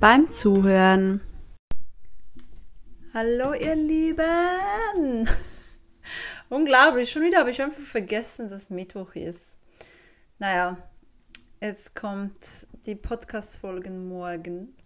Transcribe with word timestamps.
beim 0.00 0.28
Zuhören. 0.28 1.20
Hallo 3.12 3.52
ihr 3.52 3.74
Lieben! 3.74 5.28
Unglaublich, 6.48 7.10
schon 7.10 7.22
wieder 7.22 7.38
habe 7.40 7.50
ich 7.50 7.60
einfach 7.60 7.82
vergessen, 7.82 8.48
dass 8.48 8.70
Mittwoch 8.70 9.16
ist. 9.16 9.58
Naja, 10.38 10.76
jetzt 11.60 11.96
kommt 11.96 12.68
die 12.86 12.94
Podcast-Folge 12.94 13.90
morgen. 13.90 14.76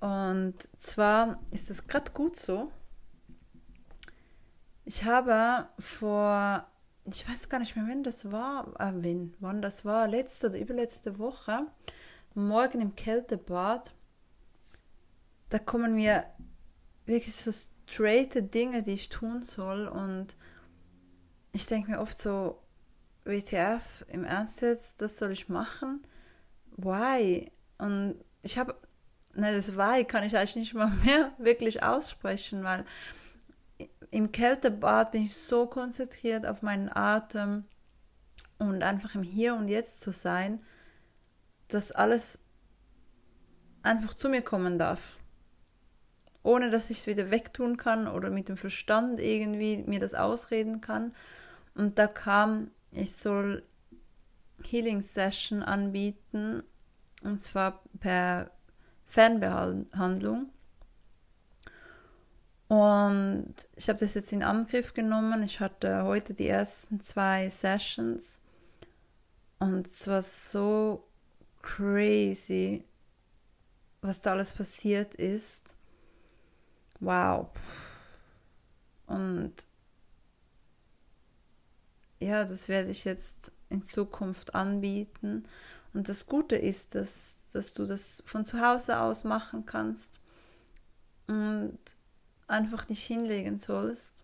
Und 0.00 0.54
zwar 0.78 1.38
ist 1.50 1.70
es 1.70 1.86
gerade 1.86 2.10
gut 2.12 2.36
so. 2.36 2.72
Ich 4.86 5.04
habe 5.04 5.68
vor, 5.78 6.66
ich 7.04 7.28
weiß 7.28 7.50
gar 7.50 7.58
nicht 7.60 7.76
mehr, 7.76 7.86
wenn 7.86 8.02
das 8.02 8.32
war, 8.32 8.68
äh, 8.80 8.92
wenn, 8.94 9.34
wann 9.40 9.60
das 9.60 9.84
war, 9.84 10.08
letzte 10.08 10.48
oder 10.48 10.58
überletzte 10.58 11.18
Woche, 11.18 11.66
morgen 12.34 12.80
im 12.80 12.96
Kältebad 12.96 13.92
da 15.52 15.58
kommen 15.58 15.94
mir 15.94 16.24
wirklich 17.04 17.36
so 17.36 17.52
straighte 17.52 18.42
Dinge, 18.42 18.82
die 18.82 18.92
ich 18.92 19.10
tun 19.10 19.42
soll. 19.42 19.86
Und 19.86 20.38
ich 21.52 21.66
denke 21.66 21.90
mir 21.90 22.00
oft 22.00 22.18
so, 22.18 22.62
WTF, 23.24 24.04
im 24.08 24.24
Ernst 24.24 24.62
jetzt, 24.62 25.02
das 25.02 25.18
soll 25.18 25.30
ich 25.30 25.50
machen? 25.50 26.06
Why? 26.78 27.52
Und 27.76 28.16
ich 28.40 28.58
habe, 28.58 28.74
ne, 29.34 29.54
das 29.54 29.76
Why 29.76 30.04
kann 30.04 30.24
ich 30.24 30.36
eigentlich 30.36 30.56
nicht 30.56 30.74
mal 30.74 30.90
mehr 31.04 31.32
wirklich 31.36 31.82
aussprechen, 31.82 32.64
weil 32.64 32.86
im 34.10 34.32
Kältebad 34.32 35.12
bin 35.12 35.24
ich 35.24 35.36
so 35.36 35.66
konzentriert 35.66 36.46
auf 36.46 36.62
meinen 36.62 36.88
Atem 36.88 37.66
und 38.58 38.82
einfach 38.82 39.14
im 39.14 39.22
Hier 39.22 39.54
und 39.54 39.68
Jetzt 39.68 40.00
zu 40.00 40.12
sein, 40.12 40.62
dass 41.68 41.92
alles 41.92 42.40
einfach 43.82 44.14
zu 44.14 44.30
mir 44.30 44.42
kommen 44.42 44.78
darf 44.78 45.18
ohne 46.42 46.70
dass 46.70 46.90
ich 46.90 46.98
es 46.98 47.06
wieder 47.06 47.30
wegtun 47.30 47.76
kann 47.76 48.08
oder 48.08 48.30
mit 48.30 48.48
dem 48.48 48.56
Verstand 48.56 49.20
irgendwie 49.20 49.78
mir 49.86 50.00
das 50.00 50.14
ausreden 50.14 50.80
kann. 50.80 51.14
Und 51.74 51.98
da 51.98 52.06
kam, 52.06 52.70
ich 52.90 53.14
soll 53.14 53.62
Healing 54.62 55.00
Session 55.00 55.62
anbieten 55.62 56.62
und 57.22 57.40
zwar 57.40 57.82
per 58.00 58.50
Fernbehandlung. 59.04 60.50
Und 62.68 63.54
ich 63.76 63.88
habe 63.88 63.98
das 63.98 64.14
jetzt 64.14 64.32
in 64.32 64.42
Angriff 64.42 64.94
genommen. 64.94 65.42
Ich 65.42 65.60
hatte 65.60 66.04
heute 66.04 66.32
die 66.32 66.48
ersten 66.48 67.00
zwei 67.00 67.50
Sessions 67.50 68.40
und 69.58 69.86
es 69.86 70.08
war 70.08 70.22
so 70.22 71.06
crazy, 71.60 72.84
was 74.00 74.22
da 74.22 74.32
alles 74.32 74.52
passiert 74.52 75.14
ist 75.14 75.76
wow. 77.02 77.48
Und 79.06 79.54
ja, 82.20 82.44
das 82.44 82.68
werde 82.68 82.90
ich 82.90 83.04
jetzt 83.04 83.52
in 83.68 83.82
Zukunft 83.82 84.54
anbieten. 84.54 85.42
Und 85.92 86.08
das 86.08 86.26
Gute 86.26 86.56
ist, 86.56 86.94
dass, 86.94 87.48
dass 87.52 87.72
du 87.74 87.84
das 87.84 88.22
von 88.24 88.46
zu 88.46 88.60
Hause 88.60 89.00
aus 89.00 89.24
machen 89.24 89.66
kannst 89.66 90.20
und 91.26 91.78
einfach 92.46 92.88
nicht 92.88 93.04
hinlegen 93.04 93.58
sollst. 93.58 94.22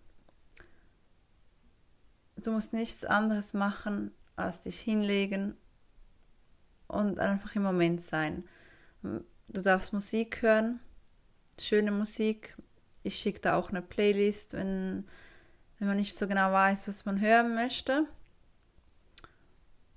Du 2.36 2.52
musst 2.52 2.72
nichts 2.72 3.04
anderes 3.04 3.52
machen, 3.52 4.12
als 4.36 4.60
dich 4.60 4.80
hinlegen 4.80 5.56
und 6.86 7.18
einfach 7.18 7.54
im 7.56 7.62
Moment 7.62 8.00
sein. 8.00 8.44
Du 9.02 9.60
darfst 9.62 9.92
Musik 9.92 10.42
hören, 10.42 10.80
schöne 11.58 11.90
Musik, 11.90 12.56
ich 13.08 13.16
schicke 13.16 13.40
da 13.40 13.56
auch 13.56 13.70
eine 13.70 13.82
Playlist, 13.82 14.52
wenn, 14.52 15.06
wenn 15.78 15.88
man 15.88 15.96
nicht 15.96 16.16
so 16.16 16.28
genau 16.28 16.52
weiß, 16.52 16.88
was 16.88 17.04
man 17.04 17.20
hören 17.20 17.54
möchte. 17.54 18.06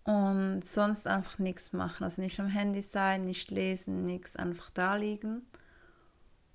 Und 0.03 0.66
sonst 0.66 1.07
einfach 1.07 1.38
nichts 1.38 1.73
machen. 1.73 2.03
Also 2.03 2.22
nicht 2.22 2.39
am 2.39 2.47
Handy 2.47 2.81
sein, 2.81 3.23
nicht 3.23 3.51
lesen, 3.51 4.03
nichts, 4.03 4.35
einfach 4.35 4.72
da 4.72 4.95
liegen. 4.95 5.45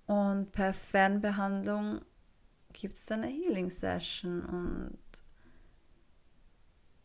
Und 0.06 0.50
per 0.53 0.75
Fernbehandlung 0.75 2.00
gibt 2.73 2.97
es 2.97 3.06
dann 3.06 3.23
eine 3.23 3.33
Healing 3.33 3.71
Session. 3.71 4.44
Und 4.44 4.99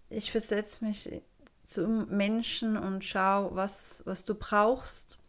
ich 0.09 0.31
versetze 0.31 0.83
mich 0.83 1.09
zum 1.65 2.07
Menschen 2.07 2.77
und 2.77 3.03
schaue, 3.03 3.55
was, 3.55 4.01
was 4.05 4.25
du 4.25 4.35
brauchst. 4.35 5.19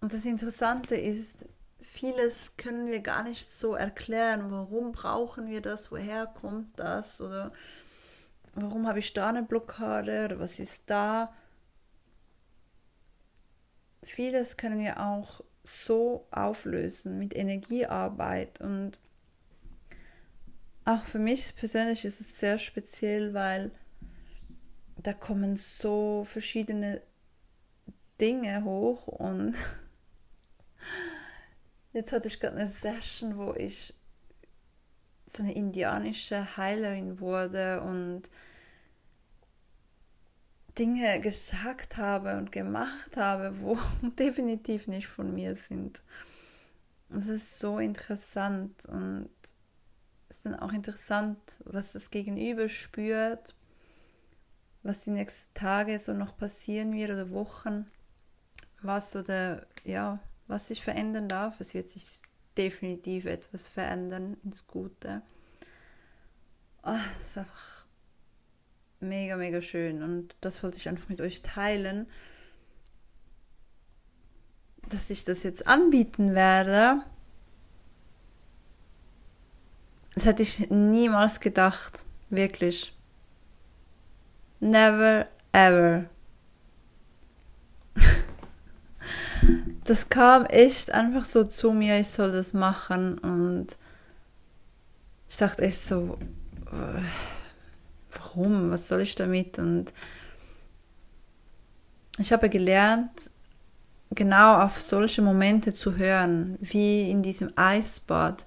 Und 0.00 0.12
das 0.12 0.24
Interessante 0.24 0.96
ist, 0.96 1.46
vieles 1.80 2.56
können 2.56 2.90
wir 2.90 3.00
gar 3.00 3.22
nicht 3.22 3.50
so 3.50 3.74
erklären. 3.74 4.50
Warum 4.50 4.92
brauchen 4.92 5.46
wir 5.48 5.60
das? 5.60 5.90
Woher 5.90 6.26
kommt 6.26 6.78
das? 6.78 7.20
Oder 7.20 7.52
warum 8.54 8.86
habe 8.86 8.98
ich 8.98 9.12
da 9.12 9.28
eine 9.28 9.42
Blockade? 9.42 10.24
Oder 10.26 10.38
was 10.38 10.58
ist 10.58 10.84
da? 10.86 11.32
Vieles 14.02 14.56
können 14.56 14.78
wir 14.78 15.00
auch 15.00 15.42
so 15.64 16.26
auflösen 16.30 17.18
mit 17.18 17.34
Energiearbeit. 17.34 18.60
Und 18.60 18.98
auch 20.84 21.04
für 21.04 21.18
mich 21.18 21.56
persönlich 21.56 22.04
ist 22.04 22.20
es 22.20 22.38
sehr 22.38 22.58
speziell, 22.58 23.34
weil 23.34 23.72
da 25.02 25.12
kommen 25.12 25.56
so 25.56 26.24
verschiedene 26.24 27.02
Dinge 28.20 28.64
hoch 28.64 29.08
und 29.08 29.54
Jetzt 31.96 32.12
hatte 32.12 32.28
ich 32.28 32.40
gerade 32.40 32.56
eine 32.58 32.68
Session, 32.68 33.38
wo 33.38 33.54
ich 33.54 33.94
so 35.26 35.42
eine 35.42 35.54
indianische 35.54 36.58
Heilerin 36.58 37.20
wurde 37.20 37.80
und 37.80 38.24
Dinge 40.78 41.18
gesagt 41.20 41.96
habe 41.96 42.36
und 42.36 42.52
gemacht 42.52 43.16
habe, 43.16 43.62
wo 43.62 43.78
definitiv 44.18 44.88
nicht 44.88 45.06
von 45.06 45.32
mir 45.32 45.56
sind. 45.56 46.02
Es 47.08 47.28
ist 47.28 47.58
so 47.58 47.78
interessant 47.78 48.84
und 48.84 49.30
es 50.28 50.36
ist 50.36 50.44
dann 50.44 50.56
auch 50.56 50.74
interessant, 50.74 51.62
was 51.64 51.94
das 51.94 52.10
Gegenüber 52.10 52.68
spürt, 52.68 53.54
was 54.82 55.00
die 55.00 55.12
nächsten 55.12 55.54
Tage 55.54 55.98
so 55.98 56.12
noch 56.12 56.36
passieren 56.36 56.92
wird 56.92 57.12
oder 57.12 57.30
Wochen, 57.30 57.90
was 58.82 59.16
oder 59.16 59.66
ja, 59.82 60.20
was 60.46 60.68
sich 60.68 60.82
verändern 60.82 61.28
darf. 61.28 61.60
Es 61.60 61.74
wird 61.74 61.90
sich 61.90 62.22
definitiv 62.56 63.26
etwas 63.26 63.66
verändern 63.66 64.36
ins 64.44 64.66
Gute. 64.66 65.22
Oh, 66.82 66.92
das 67.18 67.28
ist 67.28 67.38
einfach 67.38 67.86
mega, 69.00 69.36
mega 69.36 69.60
schön 69.60 70.02
und 70.02 70.34
das 70.40 70.62
wollte 70.62 70.78
ich 70.78 70.88
einfach 70.88 71.08
mit 71.08 71.20
euch 71.20 71.42
teilen, 71.42 72.06
dass 74.88 75.10
ich 75.10 75.24
das 75.24 75.42
jetzt 75.42 75.66
anbieten 75.66 76.34
werde. 76.34 77.02
Das 80.14 80.24
hätte 80.24 80.42
ich 80.42 80.70
niemals 80.70 81.40
gedacht, 81.40 82.04
wirklich. 82.30 82.96
Never 84.60 85.28
ever. 85.52 86.08
Das 89.86 90.08
kam 90.08 90.44
echt 90.46 90.90
einfach 90.90 91.24
so 91.24 91.44
zu 91.44 91.72
mir, 91.72 92.00
ich 92.00 92.08
soll 92.08 92.32
das 92.32 92.52
machen 92.52 93.18
und 93.18 93.76
ich 95.28 95.36
dachte 95.36 95.62
echt 95.62 95.80
so, 95.80 96.18
warum, 98.12 98.70
was 98.70 98.88
soll 98.88 99.00
ich 99.00 99.14
damit? 99.14 99.58
Und 99.58 99.92
ich 102.18 102.32
habe 102.32 102.48
gelernt, 102.48 103.30
genau 104.10 104.60
auf 104.60 104.80
solche 104.80 105.22
Momente 105.22 105.72
zu 105.72 105.96
hören, 105.96 106.56
wie 106.60 107.10
in 107.10 107.22
diesem 107.22 107.50
Eisbad, 107.56 108.44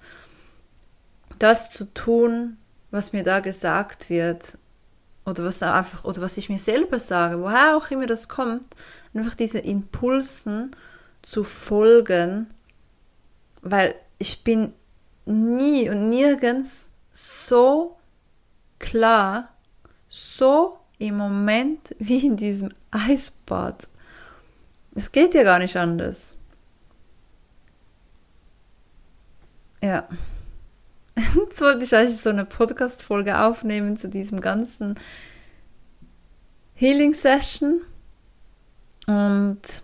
das 1.38 1.70
zu 1.70 1.92
tun, 1.92 2.58
was 2.90 3.12
mir 3.12 3.22
da 3.22 3.40
gesagt 3.40 4.10
wird 4.10 4.58
oder 5.24 5.44
was 5.44 5.62
einfach 5.62 6.04
oder 6.04 6.20
was 6.22 6.36
ich 6.38 6.48
mir 6.48 6.58
selber 6.58 6.98
sage, 6.98 7.40
woher 7.40 7.76
auch 7.76 7.90
immer 7.90 8.06
das 8.06 8.28
kommt, 8.28 8.66
einfach 9.14 9.34
diese 9.34 9.58
Impulsen 9.58 10.72
zu 11.22 11.44
folgen, 11.44 12.48
weil 13.62 13.94
ich 14.18 14.44
bin 14.44 14.72
nie 15.26 15.88
und 15.88 16.08
nirgends 16.08 16.90
so 17.12 17.96
klar, 18.78 19.54
so 20.08 20.78
im 20.98 21.16
Moment 21.16 21.94
wie 21.98 22.26
in 22.26 22.36
diesem 22.36 22.70
Eisbad. 22.90 23.88
Es 24.94 25.12
geht 25.12 25.34
ja 25.34 25.44
gar 25.44 25.58
nicht 25.58 25.76
anders. 25.76 26.36
Ja. 29.82 30.08
Jetzt 31.16 31.60
wollte 31.60 31.84
ich 31.84 31.94
eigentlich 31.94 32.20
so 32.20 32.30
eine 32.30 32.44
Podcast-Folge 32.44 33.40
aufnehmen 33.40 33.96
zu 33.96 34.08
diesem 34.08 34.40
ganzen 34.40 34.98
Healing 36.74 37.14
Session. 37.14 37.82
Und 39.06 39.82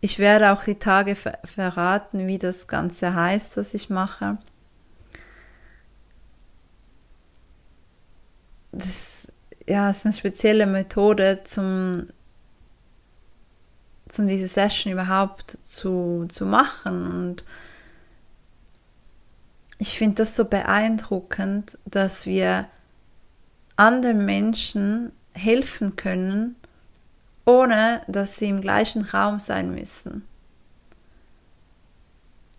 ich 0.00 0.18
werde 0.18 0.52
auch 0.52 0.64
die 0.64 0.78
Tage 0.78 1.14
ver 1.14 1.38
verraten, 1.44 2.26
wie 2.26 2.38
das 2.38 2.68
Ganze 2.68 3.14
heißt, 3.14 3.56
was 3.56 3.74
ich 3.74 3.90
mache. 3.90 4.38
Das 8.72 9.30
ja, 9.66 9.90
ist 9.90 10.04
eine 10.04 10.14
spezielle 10.14 10.66
Methode, 10.66 11.42
zum, 11.44 12.08
zum 14.08 14.26
diese 14.26 14.48
Session 14.48 14.92
überhaupt 14.92 15.58
zu, 15.62 16.26
zu 16.28 16.46
machen. 16.46 17.06
Und 17.06 17.44
ich 19.78 19.98
finde 19.98 20.16
das 20.16 20.34
so 20.34 20.46
beeindruckend, 20.46 21.78
dass 21.84 22.26
wir 22.26 22.68
anderen 23.76 24.24
Menschen 24.24 25.12
helfen 25.32 25.96
können, 25.96 26.56
ohne 27.50 28.02
dass 28.06 28.36
sie 28.36 28.48
im 28.48 28.60
gleichen 28.60 29.02
Raum 29.02 29.40
sein 29.40 29.74
müssen. 29.74 30.24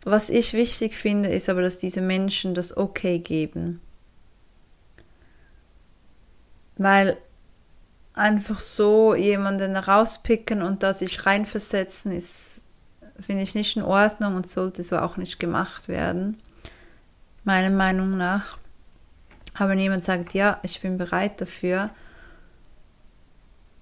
Was 0.03 0.29
ich 0.29 0.53
wichtig 0.53 0.95
finde, 0.95 1.29
ist 1.29 1.47
aber, 1.47 1.61
dass 1.61 1.77
diese 1.77 2.01
Menschen 2.01 2.53
das 2.53 2.75
Okay 2.75 3.19
geben. 3.19 3.79
Weil 6.77 7.17
einfach 8.13 8.59
so 8.59 9.13
jemanden 9.13 9.75
rauspicken 9.75 10.61
und 10.61 10.83
da 10.83 10.93
sich 10.93 11.25
reinversetzen, 11.25 12.11
ist, 12.11 12.63
finde 13.19 13.43
ich, 13.43 13.55
nicht 13.55 13.77
in 13.77 13.83
Ordnung 13.83 14.35
und 14.35 14.49
sollte 14.49 14.81
so 14.83 14.97
auch 14.97 15.17
nicht 15.17 15.39
gemacht 15.39 15.87
werden 15.87 16.41
meiner 17.43 17.69
Meinung 17.69 18.17
nach. 18.17 18.57
Aber 19.53 19.73
jemand 19.73 20.03
sagt, 20.03 20.33
ja, 20.33 20.59
ich 20.63 20.81
bin 20.81 20.97
bereit 20.97 21.41
dafür. 21.41 21.89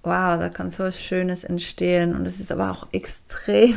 Wow, 0.02 0.38
da 0.38 0.48
kann 0.48 0.70
so 0.70 0.84
was 0.84 1.00
Schönes 1.00 1.44
entstehen. 1.44 2.14
Und 2.14 2.26
es 2.26 2.40
ist 2.40 2.50
aber 2.50 2.70
auch 2.70 2.88
extrem, 2.92 3.76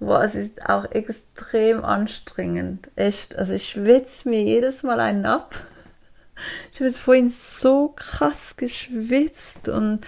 wow, 0.00 0.22
es 0.22 0.34
ist 0.34 0.66
auch 0.68 0.90
extrem 0.90 1.84
anstrengend. 1.84 2.90
Echt. 2.96 3.36
Also 3.36 3.52
ich 3.52 3.68
schwitze 3.68 4.28
mir 4.28 4.42
jedes 4.42 4.82
Mal 4.82 5.00
einen 5.00 5.26
ab. 5.26 5.54
Ich 6.72 6.80
habe 6.80 6.88
jetzt 6.88 6.98
vorhin 6.98 7.30
so 7.30 7.88
krass 7.94 8.56
geschwitzt 8.56 9.68
und 9.68 10.00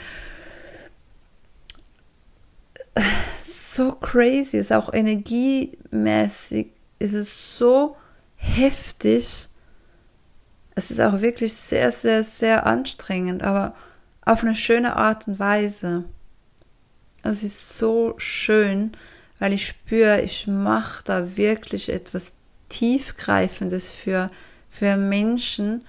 so 3.40 3.93
crazy. 3.93 4.58
Es 4.58 4.66
ist 4.66 4.72
auch 4.72 4.93
energiemäßig. 4.93 6.72
Es 6.99 7.12
ist 7.12 7.58
so 7.58 7.96
heftig. 8.37 9.49
Es 10.75 10.90
ist 10.90 11.00
auch 11.00 11.20
wirklich 11.20 11.55
sehr, 11.55 11.93
sehr, 11.93 12.25
sehr 12.25 12.66
anstrengend, 12.66 13.43
aber 13.44 13.75
auf 14.25 14.43
eine 14.43 14.55
schöne 14.55 14.97
Art 14.97 15.29
und 15.29 15.38
Weise. 15.38 16.05
Es 17.23 17.43
ist 17.43 17.79
so 17.79 18.15
schön, 18.19 18.93
weil 19.38 19.53
ich 19.53 19.67
spüre, 19.67 20.21
ich 20.21 20.47
mache 20.47 21.05
da 21.05 21.37
wirklich 21.37 21.88
etwas 21.88 22.35
Tiefgreifendes 22.69 23.91
für, 23.91 24.31
für 24.71 24.97
Menschen, 24.97 25.85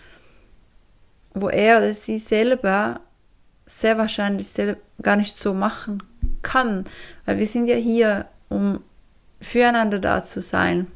wo 1.33 1.49
er 1.49 1.77
oder 1.77 1.93
sie 1.93 2.17
selber 2.17 3.01
sehr 3.65 3.97
wahrscheinlich 3.97 4.47
selber 4.47 4.79
gar 5.01 5.15
nicht 5.15 5.35
so 5.35 5.53
machen 5.53 6.03
kann, 6.41 6.85
weil 7.25 7.39
wir 7.39 7.47
sind 7.47 7.67
ja 7.67 7.75
hier, 7.75 8.27
um 8.49 8.81
füreinander 9.41 9.99
da 9.99 10.23
zu 10.23 10.41
sein. 10.41 10.87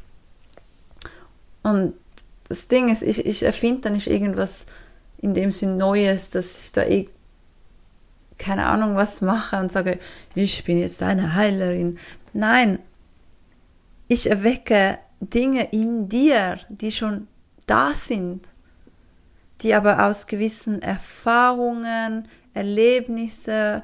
Und 1.64 1.94
das 2.48 2.68
Ding 2.68 2.90
ist, 2.90 3.04
ich, 3.04 3.26
ich 3.26 3.44
erfinde 3.44 3.82
da 3.82 3.90
nicht 3.90 4.08
irgendwas 4.08 4.68
in 5.18 5.34
dem 5.34 5.52
Sinn 5.52 5.78
Neues, 5.78 6.30
dass 6.30 6.66
ich 6.66 6.72
da 6.72 6.84
keine 8.40 8.66
Ahnung 8.66 8.96
was 8.96 9.22
mache 9.22 9.58
und 9.58 9.72
sage, 9.72 10.00
ich 10.34 10.64
bin 10.64 10.80
jetzt 10.80 11.04
eine 11.04 11.36
Heilerin. 11.36 12.00
Nein, 12.34 12.80
ich 14.08 14.30
erwecke 14.30 14.98
Dinge 15.20 15.70
in 15.72 16.10
dir, 16.10 16.60
die 16.70 16.92
schon 16.92 17.28
da 17.68 17.92
sind, 17.94 18.48
die 19.62 19.76
aber 19.76 20.08
aus 20.08 20.26
gewissen 20.26 20.82
Erfahrungen, 20.82 22.28
Erlebnisse, 22.56 23.84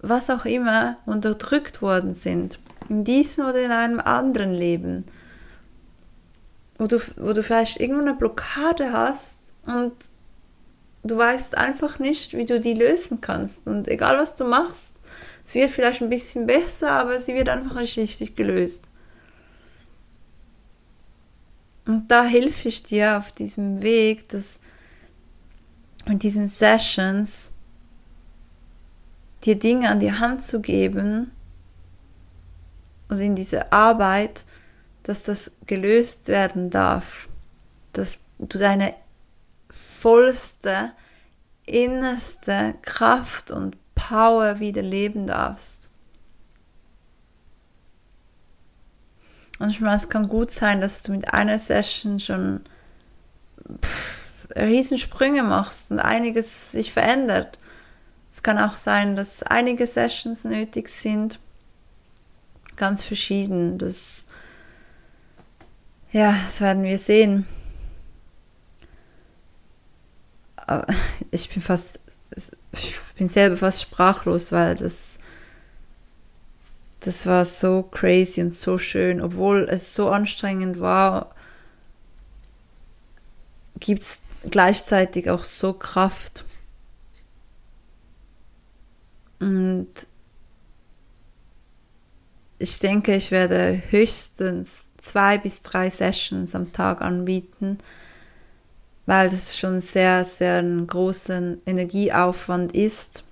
was 0.00 0.28
auch 0.28 0.44
immer 0.44 0.98
unterdrückt 1.06 1.80
worden 1.80 2.14
sind, 2.14 2.58
in 2.90 3.04
diesem 3.04 3.46
oder 3.46 3.64
in 3.64 3.70
einem 3.70 4.00
anderen 4.00 4.52
Leben 4.52 5.06
wo 6.82 6.86
du, 6.86 6.98
wo 7.16 7.32
du 7.32 7.42
vielleicht 7.42 7.80
irgendwo 7.80 8.00
eine 8.00 8.14
Blockade 8.14 8.92
hast 8.92 9.54
und 9.64 9.94
du 11.02 11.16
weißt 11.16 11.56
einfach 11.56 11.98
nicht, 11.98 12.34
wie 12.34 12.44
du 12.44 12.60
die 12.60 12.74
lösen 12.74 13.20
kannst. 13.20 13.66
Und 13.66 13.88
egal 13.88 14.18
was 14.18 14.34
du 14.34 14.44
machst, 14.44 14.94
es 15.44 15.54
wird 15.54 15.70
vielleicht 15.70 16.02
ein 16.02 16.08
bisschen 16.08 16.46
besser, 16.46 16.92
aber 16.92 17.18
sie 17.18 17.34
wird 17.34 17.48
einfach 17.48 17.76
nicht 17.76 17.98
richtig 17.98 18.36
gelöst. 18.36 18.84
Und 21.84 22.08
da 22.08 22.24
helfe 22.24 22.68
ich 22.68 22.84
dir 22.84 23.18
auf 23.18 23.32
diesem 23.32 23.82
Weg, 23.82 24.28
dass 24.28 24.60
mit 26.06 26.22
diesen 26.22 26.46
Sessions 26.46 27.54
dir 29.44 29.58
Dinge 29.58 29.88
an 29.88 29.98
die 29.98 30.12
Hand 30.12 30.44
zu 30.44 30.60
geben 30.60 31.32
und 33.08 33.18
in 33.18 33.34
diese 33.34 33.72
Arbeit, 33.72 34.44
dass 35.02 35.24
das 35.24 35.52
gelöst 35.66 36.28
werden 36.28 36.70
darf, 36.70 37.28
dass 37.92 38.20
du 38.38 38.58
deine 38.58 38.94
vollste, 39.72 40.92
innerste 41.66 42.74
Kraft 42.82 43.50
und 43.50 43.76
Power 43.94 44.60
wieder 44.60 44.82
leben 44.82 45.26
darfst. 45.26 45.88
Manchmal 49.58 49.96
es 49.96 50.08
kann 50.08 50.28
gut 50.28 50.50
sein, 50.50 50.80
dass 50.80 51.02
du 51.02 51.12
mit 51.12 51.32
einer 51.32 51.58
Session 51.58 52.18
schon 52.18 52.60
pff, 53.80 54.28
Riesensprünge 54.56 55.42
machst 55.42 55.90
und 55.90 56.00
einiges 56.00 56.72
sich 56.72 56.92
verändert. 56.92 57.58
Es 58.28 58.42
kann 58.42 58.58
auch 58.58 58.76
sein, 58.76 59.14
dass 59.14 59.42
einige 59.42 59.86
Sessions 59.86 60.44
nötig 60.44 60.88
sind. 60.88 61.38
Ganz 62.76 63.02
verschieden. 63.02 63.78
Das 63.78 64.26
ja, 66.12 66.32
das 66.44 66.60
werden 66.60 66.82
wir 66.82 66.98
sehen. 66.98 67.46
Aber 70.51 70.51
ich 71.30 71.48
bin 71.48 71.62
fast, 71.62 72.00
ich 72.72 73.00
bin 73.16 73.28
selber 73.28 73.56
fast 73.56 73.82
sprachlos, 73.82 74.52
weil 74.52 74.74
das, 74.74 75.18
das 77.00 77.26
war 77.26 77.44
so 77.44 77.82
crazy 77.82 78.42
und 78.42 78.54
so 78.54 78.78
schön. 78.78 79.20
Obwohl 79.20 79.66
es 79.68 79.94
so 79.94 80.10
anstrengend 80.10 80.80
war, 80.80 81.34
gibt 83.80 84.02
es 84.02 84.20
gleichzeitig 84.50 85.30
auch 85.30 85.44
so 85.44 85.72
Kraft. 85.72 86.44
Und 89.40 89.88
ich 92.58 92.78
denke, 92.78 93.16
ich 93.16 93.32
werde 93.32 93.82
höchstens 93.90 94.90
zwei 94.98 95.36
bis 95.36 95.62
drei 95.62 95.90
Sessions 95.90 96.54
am 96.54 96.72
Tag 96.72 97.00
anbieten, 97.00 97.78
weil 99.06 99.28
das 99.28 99.56
schon 99.58 99.80
sehr, 99.80 100.24
sehr 100.24 100.58
ein 100.58 100.86
großer 100.86 101.56
Energieaufwand 101.66 102.74
ist, 102.74 103.24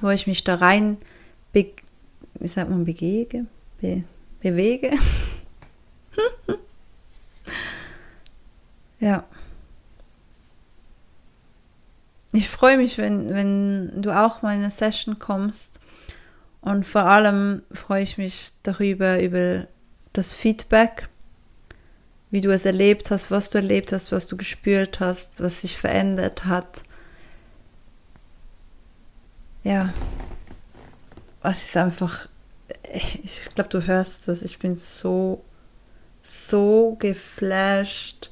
wo 0.00 0.10
ich 0.10 0.26
mich 0.26 0.44
da 0.44 0.56
rein, 0.56 0.96
be 1.52 1.72
wie 2.34 2.48
sagt 2.48 2.70
man, 2.70 2.84
begege, 2.84 3.46
be 3.80 4.04
bewege. 4.40 4.90
ja. 9.00 9.24
Ich 12.32 12.48
freue 12.48 12.78
mich, 12.78 12.98
wenn, 12.98 13.34
wenn 13.34 14.02
du 14.02 14.10
auch 14.10 14.42
mal 14.42 14.54
in 14.54 14.62
eine 14.62 14.70
Session 14.70 15.18
kommst. 15.18 15.78
Und 16.62 16.86
vor 16.86 17.02
allem 17.02 17.62
freue 17.72 18.02
ich 18.02 18.18
mich 18.18 18.52
darüber, 18.62 19.20
über 19.22 19.66
das 20.12 20.32
Feedback, 20.32 21.08
wie 22.32 22.40
du 22.40 22.52
es 22.52 22.64
erlebt 22.64 23.12
hast, 23.12 23.30
was 23.30 23.50
du 23.50 23.58
erlebt 23.58 23.92
hast, 23.92 24.10
was 24.10 24.26
du 24.26 24.36
gespürt 24.36 24.98
hast, 24.98 25.40
was 25.40 25.60
sich 25.60 25.78
verändert 25.78 26.46
hat. 26.46 26.82
Ja, 29.62 29.94
es 31.44 31.68
ist 31.68 31.76
einfach 31.76 32.26
ich 33.22 33.54
glaube, 33.54 33.70
du 33.70 33.86
hörst 33.86 34.28
das. 34.28 34.42
Ich 34.42 34.58
bin 34.58 34.76
so, 34.76 35.42
so 36.22 36.96
geflasht, 36.98 38.30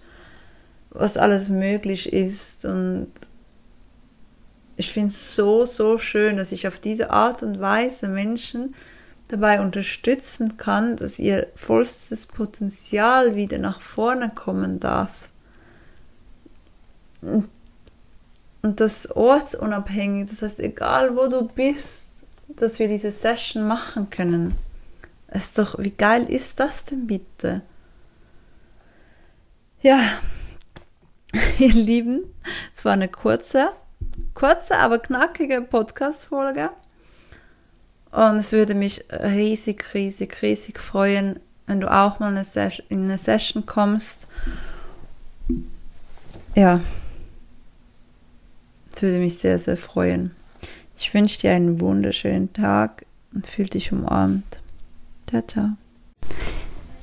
was 0.91 1.17
alles 1.17 1.49
möglich 1.49 2.13
ist. 2.13 2.65
Und 2.65 3.13
ich 4.77 4.93
finde 4.93 5.09
es 5.09 5.35
so, 5.35 5.65
so 5.65 5.99
schön, 5.99 6.37
dass 6.37 6.53
ich 6.53 6.67
auf 6.67 6.79
diese 6.79 7.11
Art 7.11 7.43
und 7.43 7.61
Weise 7.61 8.09
Menschen 8.09 8.75
dabei 9.31 9.61
unterstützen 9.61 10.57
kann, 10.57 10.97
dass 10.97 11.19
ihr 11.19 11.47
vollstes 11.55 12.27
Potenzial 12.27 13.37
wieder 13.37 13.59
nach 13.59 13.81
vorne 13.81 14.31
kommen 14.31 14.81
darf. 14.81 15.31
Und 17.23 18.81
das 18.81 19.11
ortsunabhängig, 19.11 20.29
das 20.29 20.43
heißt, 20.43 20.61
egal 20.61 21.17
wo 21.17 21.29
du 21.29 21.47
bist, 21.49 22.11
dass 22.49 22.79
wir 22.79 22.89
diese 22.89 23.11
Session 23.11 23.67
machen 23.67 24.11
können. 24.11 24.57
ist 25.33 25.59
doch, 25.59 25.79
wie 25.79 25.91
geil 25.91 26.29
ist 26.29 26.61
das 26.61 26.85
denn 26.85 27.07
bitte? 27.07 27.63
Ja, 29.81 30.01
ihr 31.59 31.73
Lieben, 31.73 32.35
es 32.75 32.85
war 32.85 32.93
eine 32.93 33.09
kurze, 33.09 33.71
kurze, 34.35 34.77
aber 34.79 34.99
knackige 34.99 35.63
Podcast-Folge. 35.63 36.71
Und 38.13 38.37
es 38.37 38.53
würde 38.53 38.75
mich 38.75 39.05
riesig, 39.11 39.95
riesig, 39.95 40.43
riesig 40.43 40.79
freuen, 40.79 41.39
wenn 41.67 41.81
du 41.81 41.93
auch 41.93 42.19
mal 42.19 42.31
in 42.89 43.05
eine 43.05 43.19
Session 43.19 43.67
kommst. 43.67 44.27
Ja, 46.57 46.81
es 48.93 49.03
würde 49.03 49.19
mich 49.19 49.39
sehr, 49.39 49.59
sehr 49.59 49.77
freuen. 49.77 50.33
Ich 50.97 51.15
wünsche 51.15 51.41
dir 51.41 51.53
einen 51.53 51.81
wunderschönen 51.81 52.53
Tag 52.53 53.07
und 53.33 53.47
fühl 53.47 53.67
dich 53.67 53.93
umarmt. 53.93 54.61
Ciao, 55.29 55.43
ciao. 55.43 55.90